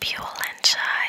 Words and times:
Pure 0.00 0.26
and 0.48 0.66
shy. 0.66 0.99